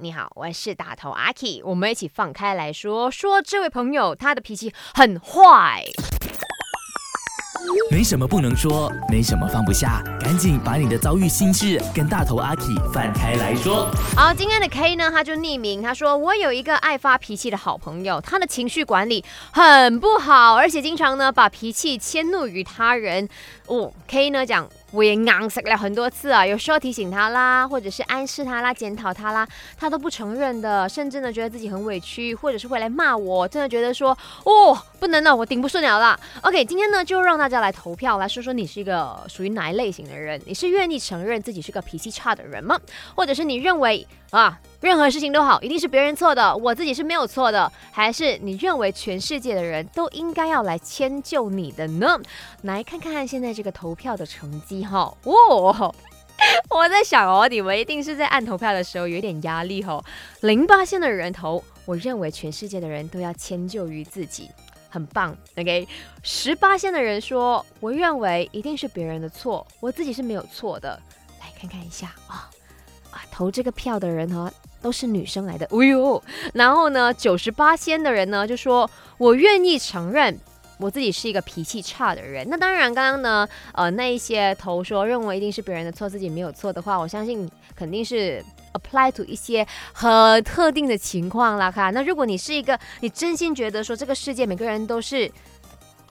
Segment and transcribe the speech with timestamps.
[0.00, 5.84] 你好，我是大头阿 K，我们一起放开来说说这位朋友，他的脾气很坏。
[7.92, 13.88] 没什么不能说，没什么放不下，赶紧把你的遭遇心事跟大头阿 K 放开来说。
[14.16, 23.28] 好，今天的 K 呢，他就匿名，他说我有一个爱发脾气的好朋友，他的情绪管理很不好，而且经常呢把脾气迁怒于他人。
[23.68, 24.68] 哦，K 呢讲。
[24.94, 36.18] 我也硬死了很多次啊，有时候提醒他啦，或者是暗示他啦、检讨他啦，他都不承认的，甚至呢觉得自己很委屈，或者是会来骂我，真的觉得说，哦，不能了，我顶不顺了啦。
[36.42, 40.40] OK，今天呢就让大家来投票，来说说你是一个属于哪一类型的人？
[40.46, 42.78] 你是愿意承认自己是个脾气差的人吗？
[43.16, 44.60] 或者是你认为啊？
[44.80, 52.20] 任何事情都好，一定是别人错的，我自己是没有错的，还是你认为全世界的人都应该要来迁就你的呢？
[52.62, 55.94] 来看看现在这个投票的成绩哈，哇，
[56.70, 60.02] 我在想哦，你们一定是在按投票的时候有点压力哈。
[60.40, 64.50] 零八线的人投，我认为全世界的人都要迁就于自己，
[64.88, 65.36] 很棒。
[65.56, 65.88] OK，
[66.22, 71.00] 十八线的人说，我认为一定是别人的错，我自己是没有错的。
[71.40, 72.50] 来看看一下啊
[73.10, 74.52] 啊，投这个票的人哈。
[74.82, 80.38] 都是女生来的，哎呦，然后呢，九十八仙的人呢就说，我愿意承认
[80.78, 82.46] 我自己是一个脾气差的人。
[82.48, 91.70] 那当然，刚刚呢，呃，那一些投说认为一定是别人的错，自己没有错的话，我相信肯定是 apply to 一些很特定的情况啦。
[91.70, 95.30] 哈，那如果你是一个，你真心觉得说这个世界每个人都是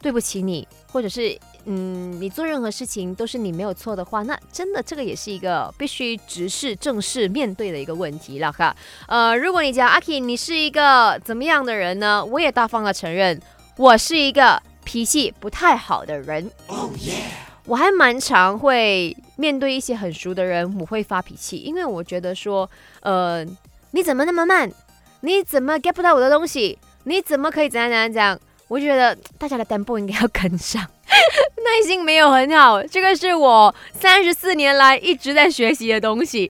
[0.00, 1.38] 对不起你，或者是。
[1.70, 8.74] 嗯，你做任何事情都是你没有错的话，那真的这个也是一个必须直视、正视、面对的一个问题了哈。
[9.06, 12.24] 呃，如果你讲阿 K，你是一个怎么样的人呢？
[12.24, 13.38] 我也大方的承认，
[13.78, 16.50] 我是一个脾气不太好的人。
[16.66, 17.14] 哦耶！
[17.64, 22.68] 我还蛮常会面对一些很熟的人，我会发脾气，因为我觉得说，
[23.02, 23.44] 呃，
[23.92, 24.68] 你怎么那么慢？
[25.20, 26.76] 你怎么 get 不到我的东西？
[27.04, 28.38] 你怎么可以怎样怎样怎样？
[28.66, 30.84] 我觉得大家的 tempo 应该要跟上。
[31.64, 36.46] 耐心没有很好，这个是我三十四年来一直在学习的东西。